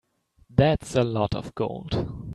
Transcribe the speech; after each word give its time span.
That's 0.49 0.95
a 0.95 1.03
lot 1.03 1.35
of 1.35 1.53
gold. 1.53 2.25